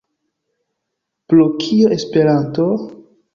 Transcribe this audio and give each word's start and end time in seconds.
Pro 1.33 1.45
kio 1.65 1.93
Esperanto? 1.99 2.67